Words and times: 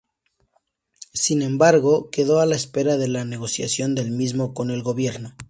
Sin 1.13 1.43
embargo, 1.43 2.09
quedó 2.09 2.39
a 2.39 2.47
la 2.47 2.55
espera 2.55 2.97
de 2.97 3.07
la 3.07 3.23
negociación 3.23 3.93
del 3.93 4.09
mismo 4.09 4.55
con 4.55 4.71
el 4.71 4.81
gobierno. 4.81 5.35